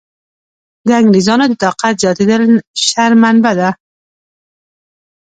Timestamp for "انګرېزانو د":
0.99-1.53